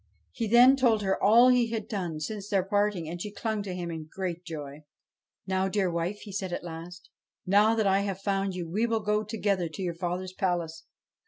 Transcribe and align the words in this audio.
He 0.31 0.47
then 0.47 0.75
told 0.75 1.03
her 1.03 1.21
all 1.21 1.49
he 1.49 1.69
had 1.69 1.87
done 1.87 2.19
since 2.19 2.49
their 2.49 2.63
parting, 2.63 3.07
and 3.07 3.21
she 3.21 3.29
clung 3.31 3.61
to 3.61 3.75
him 3.75 3.91
in 3.91 4.09
great 4.11 4.43
joy.' 4.43 4.83
Now, 5.45 5.67
dear 5.69 5.91
wife," 5.91 6.21
he 6.21 6.31
said 6.31 6.51
at 6.51 6.63
last;' 6.63 7.11
now 7.45 7.75
that 7.75 7.85
I 7.85 7.99
have 7.99 8.19
found 8.19 8.55
you, 8.55 8.67
we 8.67 8.87
will 8.87 9.01
go 9.01 9.21
together 9.23 9.69
to 9.69 9.83
your 9.83 9.93
father's 9.93 10.33
palace.' 10.33 10.85